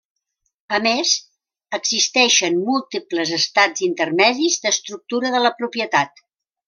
[0.75, 1.11] A més,
[1.77, 6.25] existeixen múltiples estats intermedis d'estructura de la propietat.